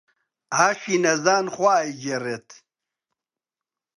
ئاشی 0.55 0.95
نەزان 1.03 1.45
خوا 1.53 1.75
ئەیگێڕێت 1.81 2.49